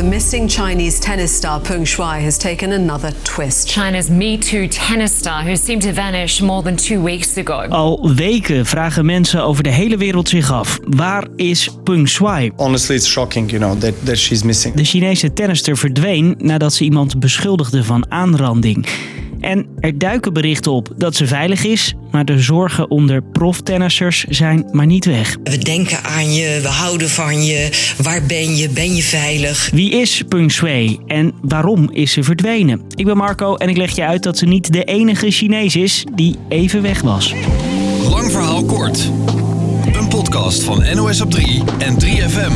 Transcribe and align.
The 0.00 0.06
missing 0.06 0.48
Chinese 0.48 0.98
tennis 0.98 1.36
star 1.36 1.60
Peng 1.60 1.86
Shuai 1.86 2.22
has 2.22 2.38
taken 2.38 2.72
another 2.72 3.12
twist. 3.22 3.68
China's 3.68 4.08
Me 4.08 4.38
Too 4.38 4.66
tennis 4.66 5.18
star, 5.18 5.42
who 5.42 5.56
seemed 5.56 5.82
to 5.82 5.92
vanish 5.92 6.40
more 6.40 6.62
than 6.62 6.76
two 6.76 7.02
weeks 7.02 7.36
ago. 7.36 7.66
Al 7.68 8.14
weken 8.14 8.66
vragen 8.66 9.04
mensen 9.04 9.42
over 9.42 9.62
de 9.62 9.68
hele 9.68 9.96
wereld 9.96 10.28
zich 10.28 10.52
af: 10.52 10.78
waar 10.84 11.26
is 11.36 11.68
Peng 11.84 12.08
Shuai? 12.08 12.50
Honestly, 12.56 12.96
it's 12.96 13.06
shocking, 13.06 13.50
you 13.50 13.62
know, 13.62 13.78
that, 13.78 14.06
that 14.06 14.18
she's 14.18 14.42
missing. 14.42 14.74
De 14.74 14.84
Chinese 14.84 15.32
tennister 15.32 15.76
verdween 15.76 16.34
nadat 16.38 16.72
ze 16.72 16.84
iemand 16.84 17.18
beschuldigde 17.18 17.84
van 17.84 18.10
aanranding. 18.10 18.86
En 19.40 19.66
er 19.80 19.98
duiken 19.98 20.32
berichten 20.32 20.72
op 20.72 20.88
dat 20.96 21.16
ze 21.16 21.26
veilig 21.26 21.64
is, 21.64 21.94
maar 22.10 22.24
de 22.24 22.38
zorgen 22.38 22.90
onder 22.90 23.22
proftennissers 23.22 24.24
zijn 24.24 24.68
maar 24.72 24.86
niet 24.86 25.04
weg. 25.04 25.36
We 25.44 25.58
denken 25.58 26.04
aan 26.04 26.32
je, 26.32 26.58
we 26.62 26.68
houden 26.68 27.08
van 27.08 27.44
je. 27.44 27.92
Waar 28.02 28.22
ben 28.26 28.56
je? 28.56 28.68
Ben 28.68 28.94
je 28.94 29.02
veilig? 29.02 29.70
Wie 29.72 29.90
is 29.90 30.22
Peng 30.28 30.52
Shui 30.52 30.98
en 31.06 31.32
waarom 31.42 31.90
is 31.92 32.12
ze 32.12 32.22
verdwenen? 32.22 32.82
Ik 32.94 33.04
ben 33.04 33.16
Marco 33.16 33.56
en 33.56 33.68
ik 33.68 33.76
leg 33.76 33.94
je 33.94 34.04
uit 34.04 34.22
dat 34.22 34.38
ze 34.38 34.46
niet 34.46 34.72
de 34.72 34.84
enige 34.84 35.30
Chinees 35.30 35.76
is 35.76 36.04
die 36.14 36.36
even 36.48 36.82
weg 36.82 37.00
was. 37.02 37.34
Lang 38.08 38.30
verhaal 38.30 38.64
kort. 38.64 39.10
Een 39.92 40.08
podcast 40.08 40.62
van 40.62 40.84
NOS 40.94 41.20
op 41.20 41.30
3 41.30 41.62
en 41.78 41.96
3FM. 42.04 42.52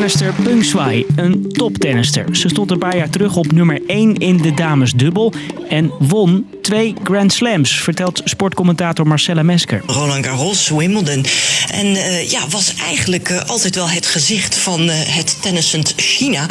Tennister 0.00 0.34
Peng 0.42 0.64
Shuai, 0.64 1.06
een 1.16 1.52
toptennister. 1.52 2.36
Ze 2.36 2.48
stond 2.48 2.70
een 2.70 2.78
paar 2.78 2.96
jaar 2.96 3.10
terug 3.10 3.36
op 3.36 3.52
nummer 3.52 3.80
1 3.86 4.14
in 4.14 4.36
de 4.36 4.54
damesdubbel 4.54 5.32
en 5.68 5.92
won 5.98 6.46
twee 6.62 6.94
Grand 7.04 7.32
Slams, 7.32 7.80
vertelt 7.80 8.20
sportcommentator 8.24 9.06
Marcella 9.06 9.42
Mesker. 9.42 9.82
Roland 9.86 10.26
Garros, 10.26 10.68
Wimbledon. 10.68 11.24
En 11.72 11.86
uh, 11.86 12.30
ja, 12.30 12.48
was 12.48 12.74
eigenlijk 12.74 13.28
uh, 13.28 13.44
altijd 13.44 13.74
wel 13.74 13.88
het 13.88 14.06
gezicht 14.06 14.54
van 14.54 14.82
uh, 14.82 14.92
het 14.94 15.42
tennissend 15.42 15.92
China. 15.96 16.46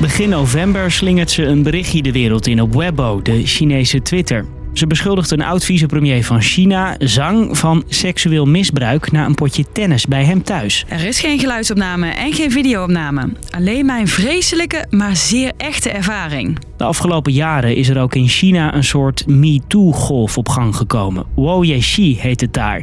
Begin 0.00 0.28
november 0.28 0.92
slingert 0.92 1.30
ze 1.30 1.42
een 1.42 1.62
berichtje 1.62 2.02
de 2.02 2.12
wereld 2.12 2.46
in 2.46 2.60
op 2.60 2.74
Weibo, 2.74 3.22
de 3.22 3.46
Chinese 3.46 4.02
Twitter. 4.02 4.46
Ze 4.74 4.86
beschuldigt 4.86 5.30
een 5.30 5.42
oud-vicepremier 5.42 6.24
van 6.24 6.40
China, 6.40 6.94
Zhang, 6.98 7.58
van 7.58 7.84
seksueel 7.88 8.46
misbruik 8.46 9.12
na 9.12 9.24
een 9.24 9.34
potje 9.34 9.64
tennis 9.72 10.06
bij 10.06 10.24
hem 10.24 10.42
thuis. 10.42 10.84
Er 10.88 11.04
is 11.04 11.20
geen 11.20 11.38
geluidsopname 11.38 12.08
en 12.08 12.32
geen 12.32 12.50
videoopname. 12.50 13.32
Alleen 13.50 13.86
mijn 13.86 14.08
vreselijke, 14.08 14.86
maar 14.90 15.16
zeer 15.16 15.52
echte 15.56 15.90
ervaring. 15.90 16.58
De 16.76 16.84
afgelopen 16.84 17.32
jaren 17.32 17.76
is 17.76 17.88
er 17.88 18.00
ook 18.00 18.14
in 18.14 18.28
China 18.28 18.74
een 18.74 18.84
soort 18.84 19.26
MeToo-golf 19.26 20.38
op 20.38 20.48
gang 20.48 20.76
gekomen. 20.76 21.26
Wo 21.34 21.64
Yeshi 21.64 22.18
heet 22.20 22.40
het 22.40 22.52
daar. 22.52 22.82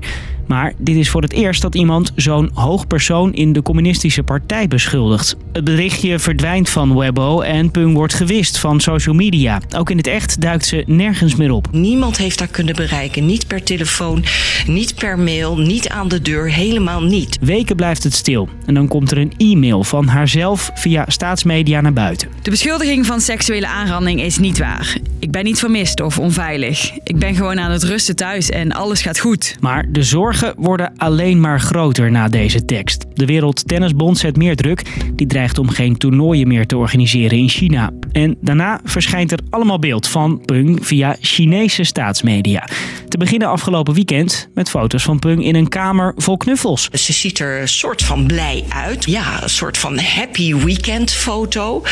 Maar 0.52 0.74
dit 0.78 0.96
is 0.96 1.10
voor 1.10 1.22
het 1.22 1.34
eerst 1.34 1.62
dat 1.62 1.76
iemand 1.76 2.12
zo'n 2.16 2.52
hoog 2.54 2.88
persoon 2.88 3.34
in 3.34 3.54
de 3.54 3.62
communistische 3.62 4.24
partij 4.24 4.68
beschuldigt. 4.68 5.36
Het 5.54 5.64
berichtje 5.64 6.20
verdwijnt 6.20 6.70
van 6.70 6.98
Weibo 6.98 7.42
en 7.42 7.72
Pung 7.72 7.94
wordt 7.94 8.14
gewist 8.14 8.60
van 8.60 8.80
social 8.80 9.16
media. 9.16 9.62
Ook 9.76 9.90
in 9.90 9.98
het 9.98 10.08
echt 10.08 10.42
duikt 10.42 10.66
ze 10.66 10.84
nergens 10.88 11.36
meer 11.36 11.52
op. 11.52 11.68
Niemand 11.72 12.18
heeft 12.18 12.40
haar 12.40 12.48
kunnen 12.48 12.76
bereiken. 12.76 13.26
Niet 13.26 13.48
per 13.48 13.64
telefoon, 13.64 14.24
niet 14.68 14.96
per 14.96 15.20
mail, 15.20 15.58
niet 15.58 15.90
aan 15.90 16.08
de 16.08 16.22
deur, 16.22 16.52
helemaal 16.52 17.02
niet. 17.02 17.38
Weken 17.42 17.76
blijft 17.76 18.04
het 18.04 18.14
stil. 18.14 18.50
En 18.66 18.74
dan 18.74 18.88
komt 18.88 19.12
er 19.12 19.18
een 19.18 19.34
e-mail 19.38 19.84
van 19.84 20.08
haarzelf 20.08 20.72
via 20.74 21.06
staatsmedia 21.08 21.82
naar 21.82 21.94
buiten. 21.94 22.28
De 22.42 22.50
beschuldiging 22.50 23.06
van 23.06 23.22
seksuele 23.22 23.68
aanranding 23.68 24.22
is 24.22 24.38
niet 24.38 24.58
waar. 24.58 24.98
Ik 25.20 25.32
ben 25.32 25.44
niet 25.44 25.60
vermist 25.60 26.02
of 26.02 26.20
onveilig. 26.20 26.92
Ik 27.04 27.18
ben 27.18 27.36
gewoon 27.36 27.60
aan 27.60 27.72
het 27.72 27.84
rusten 27.84 28.16
thuis 28.16 28.50
en 28.50 28.72
alles 28.72 29.02
gaat 29.02 29.20
goed. 29.20 29.56
Maar 29.60 29.86
de 29.90 30.04
zorgen 30.42 30.64
worden 30.64 30.94
alleen 30.97 31.39
maar 31.39 31.59
groter 31.59 32.11
na 32.11 32.27
deze 32.27 32.66
tekst. 32.66 33.05
De 33.14 33.26
Wereld 33.26 33.67
Tennisbond 33.67 34.17
zet 34.17 34.38
meer 34.38 34.55
druk. 34.55 34.83
Die 35.16 35.27
dreigt 35.27 35.58
om 35.58 35.70
geen 35.70 35.98
toernooien 35.98 36.48
meer 36.48 36.67
te 36.67 36.77
organiseren 36.77 37.38
in 37.38 37.49
China. 37.49 37.89
En 38.11 38.38
daarna 38.42 38.80
verschijnt 38.83 39.32
er 39.32 39.39
allemaal 39.49 39.80
beeld 39.80 40.08
van 40.08 40.42
Peng 40.45 40.86
via 40.86 41.16
Chinese 41.20 41.83
staatsmedia. 41.83 42.67
Te 43.08 43.17
beginnen 43.17 43.48
afgelopen 43.48 43.93
weekend 43.93 44.49
met 44.54 44.70
foto's 44.70 45.04
van 45.04 45.20
Peng 45.20 45.43
in 45.43 45.55
een 45.55 45.70
kamer 45.70 46.14
vol 46.17 46.38
knuffels. 46.38 46.89
Ze 46.92 47.14
ziet 47.14 47.39
er 47.39 47.61
een 47.61 47.67
soort 47.67 48.04
van 48.04 48.27
blij 48.27 48.64
uit. 48.70 49.05
Ja, 49.05 49.43
een 49.43 49.49
soort 49.49 49.77
van 49.77 49.99
happy 49.99 50.55
weekend 50.55 51.11
foto. 51.11 51.83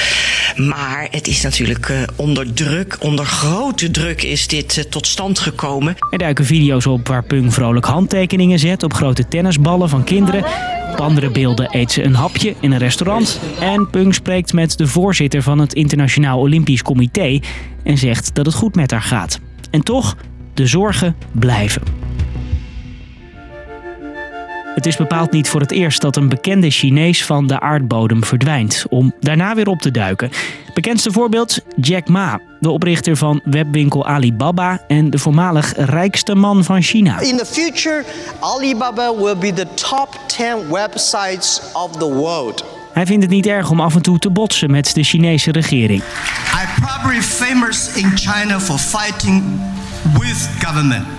Maar 0.56 1.08
het 1.12 1.28
is 1.28 1.42
natuurlijk 1.42 1.90
uh, 1.90 2.02
onder 2.16 2.54
druk, 2.54 2.98
onder 3.00 3.26
grote 3.26 3.92
druk 3.92 4.24
is 4.24 4.48
dit 4.48 4.78
uh, 4.78 4.84
tot 4.84 5.08
stand 5.08 5.40
gekomen. 5.40 5.96
Er 6.12 6.18
duiken 6.18 6.46
video's 6.46 6.86
op 6.86 7.08
waar 7.08 7.24
Peng 7.24 7.54
vrolijk 7.54 7.86
handtekeningen 7.86 8.39
zet 8.60 8.84
op 8.84 8.94
grote 8.94 9.28
tennisballen 9.28 9.90
van 9.90 10.04
kinderen. 10.04 10.44
Op 10.92 11.00
andere 11.00 11.30
beelden 11.30 11.68
eet 11.72 11.92
ze 11.92 12.04
een 12.04 12.16
hapje 12.16 12.56
in 12.60 12.72
een 12.72 12.78
restaurant. 12.78 13.40
En 13.60 13.90
Peng 13.90 14.14
spreekt 14.14 14.54
met 14.54 14.78
de 14.78 14.88
voorzitter 14.88 15.42
van 15.42 15.60
het 15.60 15.74
Internationaal 15.74 16.40
Olympisch 16.40 16.82
Comité 16.82 17.40
en 17.84 17.98
zegt 17.98 18.36
dat 18.36 18.46
het 18.46 18.56
goed 18.56 18.76
met 18.76 18.92
haar 18.92 19.02
gaat. 19.02 19.40
En 19.72 19.84
toch, 19.84 20.16
de 20.54 20.68
zorgen 20.68 21.16
blijven. 21.32 22.09
Het 24.80 24.88
is 24.88 24.98
bepaald 24.98 25.32
niet 25.32 25.50
voor 25.50 25.62
het 25.62 25.72
eerst 25.72 26.02
dat 26.02 26.16
een 26.16 26.30
bekende 26.30 26.70
Chinees 26.70 27.26
van 27.26 27.48
de 27.48 27.60
aardbodem 27.60 28.24
verdwijnt, 28.24 28.86
om 28.90 29.14
daarna 29.20 29.56
weer 29.56 29.68
op 29.68 29.80
te 29.80 29.92
duiken. 29.92 30.32
Bekendste 30.74 31.12
voorbeeld 31.12 31.60
Jack 31.76 32.08
Ma, 32.08 32.40
de 32.60 32.70
oprichter 32.70 33.18
van 33.18 33.42
webwinkel 33.44 34.08
Alibaba 34.08 34.82
en 34.88 35.10
de 35.10 35.18
voormalig 35.18 35.74
rijkste 35.76 36.36
man 36.36 36.64
van 36.64 36.82
China. 36.82 37.20
In 37.20 37.38
the 37.38 37.46
future, 37.46 38.04
Alibaba 38.40 39.16
will 39.16 39.38
be 39.38 39.54
the 39.54 39.68
top 39.74 40.20
10 40.28 40.56
websites 40.72 41.62
of 41.74 41.98
the 41.98 42.14
world. 42.14 42.66
Hij 42.94 43.06
vindt 43.06 43.24
het 43.24 43.32
niet 43.32 43.46
erg 43.46 43.70
om 43.70 43.80
af 43.80 43.96
en 43.96 44.02
toe 44.02 44.20
te 44.20 44.30
botsen 44.30 44.72
met 44.72 44.94
de 44.94 45.04
Chinese 45.04 45.52
regering. 45.52 46.02
I'm 46.02 46.84
probably 46.86 47.22
famous 47.22 47.94
in 47.96 48.12
China 48.16 48.60
for 48.60 48.78
fighting 48.78 49.44
with 50.20 50.50
government. 50.60 51.19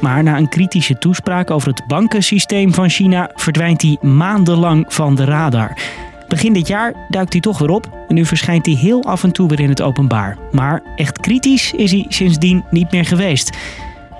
Maar 0.00 0.22
na 0.22 0.36
een 0.36 0.48
kritische 0.48 0.98
toespraak 0.98 1.50
over 1.50 1.68
het 1.68 1.86
bankensysteem 1.86 2.74
van 2.74 2.88
China 2.88 3.30
verdwijnt 3.34 3.82
hij 3.82 3.98
maandenlang 4.00 4.84
van 4.88 5.14
de 5.14 5.24
radar. 5.24 5.78
Begin 6.28 6.52
dit 6.52 6.68
jaar 6.68 6.94
duikt 7.08 7.32
hij 7.32 7.40
toch 7.40 7.58
weer 7.58 7.70
op 7.70 7.90
en 8.08 8.14
nu 8.14 8.24
verschijnt 8.24 8.66
hij 8.66 8.74
heel 8.74 9.04
af 9.04 9.22
en 9.22 9.32
toe 9.32 9.48
weer 9.48 9.60
in 9.60 9.68
het 9.68 9.82
openbaar. 9.82 10.36
Maar 10.52 10.82
echt 10.96 11.20
kritisch 11.20 11.72
is 11.72 11.90
hij 11.90 12.06
sindsdien 12.08 12.64
niet 12.70 12.90
meer 12.90 13.04
geweest. 13.04 13.56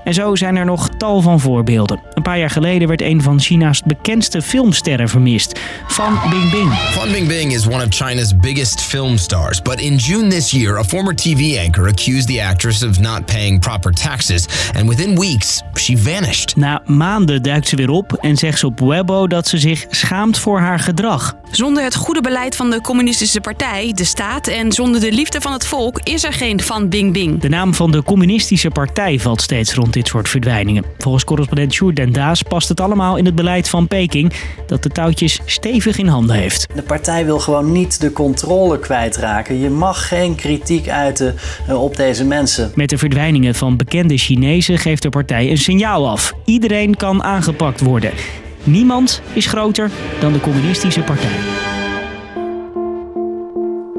En 0.06 0.14
zo 0.14 0.34
zijn 0.34 0.56
er 0.56 0.64
nog 0.64 0.88
tal 0.88 1.20
van 1.20 1.40
voorbeelden. 1.40 2.00
Een 2.14 2.22
paar 2.22 2.38
jaar 2.38 2.50
geleden 2.50 2.88
werd 2.88 3.02
een 3.02 3.22
van 3.22 3.40
China's 3.40 3.82
bekendste 3.82 4.42
filmsterren 4.42 5.08
vermist, 5.08 5.60
Fan 5.88 6.18
Bingbing. 6.30 6.72
Fan 6.72 7.12
Bingbing 7.12 7.52
is 7.52 7.66
one 7.66 7.84
of 7.84 7.88
China's 7.88 8.36
biggest 8.36 8.80
film 8.80 9.16
stars, 9.18 9.62
but 9.62 9.80
in 9.80 9.96
June 9.96 10.28
this 10.28 10.50
year, 10.50 10.78
a 10.78 10.84
former 10.84 11.14
TV 11.14 11.58
anchor 11.64 11.88
accused 11.88 12.26
the 12.26 12.44
actress 12.44 12.82
of 12.82 13.00
not 13.00 13.24
paying 13.24 13.60
proper 13.60 13.92
taxes, 13.92 14.46
and 14.76 14.88
within 14.88 15.18
weeks 15.18 15.62
she 15.74 15.98
vanished. 15.98 16.56
Na 16.56 16.82
maanden 16.84 17.42
duikt 17.42 17.68
ze 17.68 17.76
weer 17.76 17.90
op 17.90 18.12
en 18.12 18.36
zegt 18.36 18.58
ze 18.58 18.66
op 18.66 18.80
Weibo 18.80 19.26
dat 19.26 19.48
ze 19.48 19.58
zich 19.58 19.86
schaamt 19.90 20.38
voor 20.38 20.60
haar 20.60 20.78
gedrag. 20.78 21.34
Zonder 21.50 21.82
het 21.82 21.94
goede 21.94 22.20
beleid 22.20 22.56
van 22.56 22.70
de 22.70 22.80
communistische 22.80 23.40
partij, 23.40 23.92
de 23.94 24.04
staat 24.04 24.46
en 24.46 24.72
zonder 24.72 25.00
de 25.00 25.12
liefde 25.12 25.40
van 25.40 25.52
het 25.52 25.66
volk 25.66 26.00
is 26.02 26.24
er 26.24 26.32
geen 26.32 26.60
Fan 26.60 26.88
Bingbing. 26.88 27.40
De 27.40 27.48
naam 27.48 27.74
van 27.74 27.90
de 27.90 28.02
communistische 28.02 28.70
partij 28.70 29.18
valt 29.18 29.42
steeds 29.42 29.74
rond 29.74 29.95
dit 29.96 30.08
soort 30.08 30.28
verdwijningen. 30.28 30.84
Volgens 30.98 31.24
correspondent 31.24 31.72
Sjoerd 31.72 31.96
Den 31.96 32.12
Daas 32.12 32.42
past 32.42 32.68
het 32.68 32.80
allemaal 32.80 33.16
in 33.16 33.24
het 33.24 33.34
beleid 33.34 33.68
van 33.68 33.88
Peking 33.88 34.32
dat 34.66 34.82
de 34.82 34.88
touwtjes 34.88 35.40
stevig 35.44 35.98
in 35.98 36.06
handen 36.06 36.36
heeft. 36.36 36.66
De 36.74 36.82
partij 36.82 37.24
wil 37.24 37.38
gewoon 37.38 37.72
niet 37.72 38.00
de 38.00 38.12
controle 38.12 38.78
kwijtraken. 38.78 39.60
Je 39.60 39.70
mag 39.70 40.08
geen 40.08 40.34
kritiek 40.34 40.88
uiten 40.88 41.34
eh, 41.68 41.82
op 41.82 41.96
deze 41.96 42.24
mensen. 42.24 42.72
Met 42.74 42.88
de 42.88 42.98
verdwijningen 42.98 43.54
van 43.54 43.76
bekende 43.76 44.16
Chinezen 44.16 44.78
geeft 44.78 45.02
de 45.02 45.08
partij 45.08 45.50
een 45.50 45.58
signaal 45.58 46.08
af. 46.08 46.32
Iedereen 46.44 46.96
kan 46.96 47.22
aangepakt 47.22 47.80
worden. 47.80 48.12
Niemand 48.64 49.22
is 49.32 49.46
groter 49.46 49.90
dan 50.20 50.32
de 50.32 50.40
communistische 50.40 51.02
partij. 51.02 51.75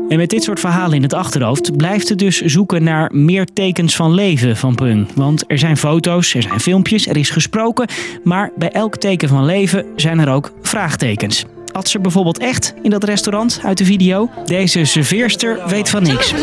En 0.09 0.17
met 0.17 0.29
dit 0.29 0.43
soort 0.43 0.59
verhalen 0.59 0.95
in 0.95 1.03
het 1.03 1.13
achterhoofd 1.13 1.77
blijft 1.77 2.09
het 2.09 2.19
dus 2.19 2.41
zoeken 2.41 2.83
naar 2.83 3.09
meer 3.13 3.45
tekens 3.53 3.95
van 3.95 4.13
leven 4.13 4.57
van 4.57 4.75
Pung. 4.75 5.07
Want 5.15 5.43
er 5.47 5.57
zijn 5.57 5.77
foto's, 5.77 6.33
er 6.33 6.41
zijn 6.41 6.59
filmpjes, 6.59 7.07
er 7.07 7.17
is 7.17 7.29
gesproken, 7.29 7.87
maar 8.23 8.51
bij 8.55 8.71
elk 8.71 8.97
teken 8.97 9.29
van 9.29 9.45
leven 9.45 9.85
zijn 9.95 10.19
er 10.19 10.29
ook 10.29 10.51
vraagtekens. 10.61 11.45
Had 11.77 11.87
ze 11.87 11.99
bijvoorbeeld 11.99 12.37
echt 12.37 12.73
in 12.81 12.89
dat 12.89 13.03
restaurant 13.03 13.59
uit 13.63 13.77
de 13.77 13.85
video? 13.85 14.29
Deze 14.45 14.85
serveerster 14.85 15.59
weet 15.67 15.89
van 15.89 16.03
niks. 16.03 16.33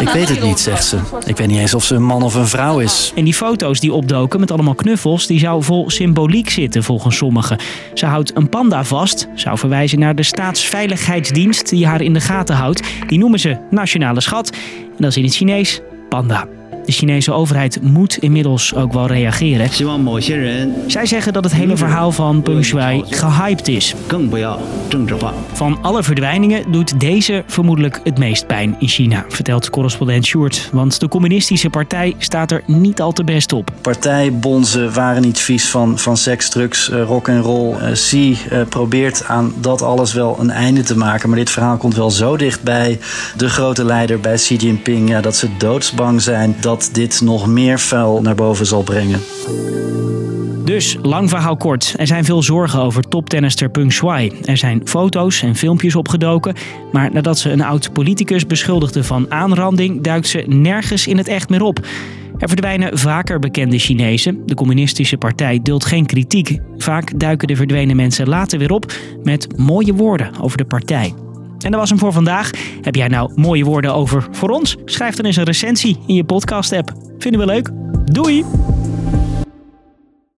Ik 0.00 0.08
weet 0.08 0.28
het 0.28 0.42
niet, 0.42 0.60
zegt 0.60 0.84
ze. 0.84 0.98
Ik 1.24 1.36
weet 1.36 1.46
niet 1.46 1.58
eens 1.58 1.74
of 1.74 1.84
ze 1.84 1.94
een 1.94 2.02
man 2.02 2.22
of 2.22 2.34
een 2.34 2.46
vrouw 2.46 2.78
is. 2.78 3.12
En 3.14 3.24
die 3.24 3.34
foto's 3.34 3.80
die 3.80 3.92
opdoken 3.92 4.40
met 4.40 4.50
allemaal 4.50 4.74
knuffels, 4.74 5.26
die 5.26 5.38
zou 5.38 5.62
vol 5.62 5.90
symboliek 5.90 6.50
zitten 6.50 6.84
volgens 6.84 7.16
sommigen. 7.16 7.58
Ze 7.94 8.06
houdt 8.06 8.36
een 8.36 8.48
panda 8.48 8.84
vast, 8.84 9.28
zou 9.34 9.58
verwijzen 9.58 9.98
naar 9.98 10.14
de 10.14 10.22
staatsveiligheidsdienst 10.22 11.68
die 11.68 11.86
haar 11.86 12.00
in 12.00 12.12
de 12.12 12.20
gaten 12.20 12.54
houdt. 12.54 12.82
Die 13.06 13.18
noemen 13.18 13.38
ze 13.38 13.56
nationale 13.70 14.20
schat. 14.20 14.50
En 14.86 14.96
dat 14.98 15.10
is 15.10 15.16
in 15.16 15.24
het 15.24 15.34
Chinees 15.34 15.80
panda. 16.08 16.48
De 16.92 16.98
Chinese 16.98 17.32
overheid 17.32 17.82
moet 17.82 18.16
inmiddels 18.16 18.74
ook 18.74 18.92
wel 18.92 19.06
reageren. 19.06 19.70
Zij 20.86 21.06
zeggen 21.06 21.32
dat 21.32 21.44
het 21.44 21.52
hele 21.52 21.76
verhaal 21.76 22.12
van 22.12 22.42
Peng 22.42 22.64
Shuai 22.64 23.02
gehyped 23.06 23.68
is. 23.68 23.94
Van 25.52 25.78
alle 25.82 26.02
verdwijningen 26.02 26.72
doet 26.72 27.00
deze 27.00 27.44
vermoedelijk 27.46 28.00
het 28.04 28.18
meest 28.18 28.46
pijn 28.46 28.76
in 28.78 28.88
China, 28.88 29.24
vertelt 29.28 29.70
correspondent 29.70 30.24
Sjoerd. 30.26 30.68
Want 30.72 31.00
de 31.00 31.08
communistische 31.08 31.70
partij 31.70 32.14
staat 32.18 32.50
er 32.50 32.62
niet 32.66 33.00
al 33.00 33.12
te 33.12 33.24
best 33.24 33.52
op. 33.52 33.70
Partijbonzen 33.80 34.92
waren 34.94 35.22
niet 35.22 35.38
vies 35.38 35.68
van, 35.68 35.98
van 35.98 36.16
seks, 36.16 36.48
drugs, 36.48 36.90
uh, 36.90 37.02
rock 37.02 37.28
en 37.28 37.40
roll. 37.40 37.74
Uh, 37.74 37.92
Xi 37.92 38.38
uh, 38.52 38.60
probeert 38.68 39.24
aan 39.24 39.54
dat 39.60 39.82
alles 39.82 40.12
wel 40.12 40.36
een 40.40 40.50
einde 40.50 40.82
te 40.82 40.96
maken. 40.96 41.28
Maar 41.28 41.38
dit 41.38 41.50
verhaal 41.50 41.76
komt 41.76 41.94
wel 41.94 42.10
zo 42.10 42.36
dicht 42.36 42.62
bij 42.62 42.98
de 43.36 43.48
grote 43.48 43.84
leider, 43.84 44.20
bij 44.20 44.34
Xi 44.34 44.56
Jinping, 44.56 45.08
ja, 45.08 45.20
dat 45.20 45.36
ze 45.36 45.48
doodsbang 45.58 46.22
zijn 46.22 46.56
dit 46.90 47.20
nog 47.20 47.46
meer 47.46 47.80
vuil 47.80 48.22
naar 48.22 48.34
boven 48.34 48.66
zal 48.66 48.82
brengen. 48.82 49.20
Dus, 50.64 50.96
lang 51.02 51.28
verhaal 51.28 51.56
kort. 51.56 51.94
Er 51.96 52.06
zijn 52.06 52.24
veel 52.24 52.42
zorgen 52.42 52.80
over 52.80 53.02
toptennister 53.08 53.70
Peng 53.70 53.92
Shuai. 53.92 54.32
Er 54.44 54.56
zijn 54.56 54.80
foto's 54.84 55.42
en 55.42 55.56
filmpjes 55.56 55.94
opgedoken. 55.94 56.54
Maar 56.92 57.12
nadat 57.12 57.38
ze 57.38 57.50
een 57.50 57.62
oud 57.62 57.92
politicus 57.92 58.46
beschuldigde 58.46 59.04
van 59.04 59.30
aanranding, 59.30 60.02
duikt 60.02 60.26
ze 60.26 60.44
nergens 60.46 61.06
in 61.06 61.16
het 61.16 61.28
echt 61.28 61.48
meer 61.48 61.62
op. 61.62 61.86
Er 62.38 62.48
verdwijnen 62.48 62.98
vaker 62.98 63.38
bekende 63.38 63.78
Chinezen. 63.78 64.42
De 64.46 64.54
communistische 64.54 65.16
partij 65.16 65.60
duldt 65.62 65.84
geen 65.84 66.06
kritiek. 66.06 66.58
Vaak 66.76 67.18
duiken 67.18 67.48
de 67.48 67.56
verdwenen 67.56 67.96
mensen 67.96 68.28
later 68.28 68.58
weer 68.58 68.72
op 68.72 68.92
met 69.22 69.58
mooie 69.58 69.94
woorden 69.94 70.40
over 70.40 70.56
de 70.56 70.64
partij. 70.64 71.14
En 71.64 71.70
dat 71.70 71.80
was 71.80 71.90
hem 71.90 71.98
voor 71.98 72.12
vandaag. 72.12 72.50
Heb 72.80 72.94
jij 72.94 73.08
nou 73.08 73.32
mooie 73.34 73.64
woorden 73.64 73.94
over 73.94 74.28
voor 74.30 74.48
ons? 74.48 74.76
Schrijf 74.84 75.14
dan 75.14 75.24
eens 75.24 75.36
een 75.36 75.44
recensie 75.44 75.98
in 76.06 76.14
je 76.14 76.24
podcast-app. 76.24 76.92
Vinden 77.18 77.40
we 77.40 77.46
leuk. 77.46 77.70
Doei! 78.04 78.44